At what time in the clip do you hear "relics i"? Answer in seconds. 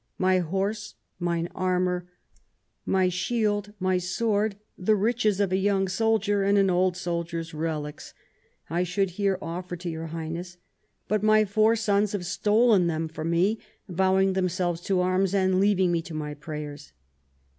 7.53-8.81